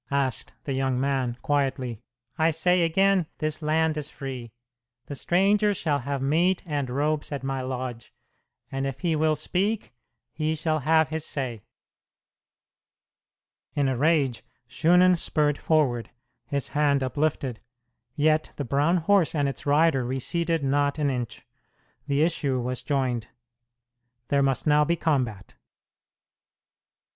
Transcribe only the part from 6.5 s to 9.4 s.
and robes at my lodge, and if he will